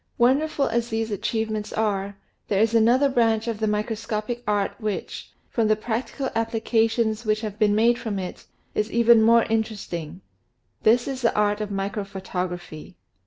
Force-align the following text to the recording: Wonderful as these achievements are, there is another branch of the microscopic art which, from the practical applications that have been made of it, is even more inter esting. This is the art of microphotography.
Wonderful 0.17 0.65
as 0.67 0.89
these 0.89 1.11
achievements 1.11 1.71
are, 1.71 2.17
there 2.47 2.59
is 2.59 2.73
another 2.73 3.07
branch 3.07 3.47
of 3.47 3.59
the 3.59 3.67
microscopic 3.67 4.41
art 4.47 4.71
which, 4.81 5.31
from 5.47 5.67
the 5.67 5.75
practical 5.75 6.31
applications 6.33 7.21
that 7.21 7.41
have 7.41 7.59
been 7.59 7.75
made 7.75 8.03
of 8.07 8.17
it, 8.17 8.47
is 8.73 8.91
even 8.91 9.21
more 9.21 9.43
inter 9.43 9.75
esting. 9.75 10.21
This 10.81 11.07
is 11.07 11.21
the 11.21 11.35
art 11.35 11.61
of 11.61 11.69
microphotography. 11.69 12.95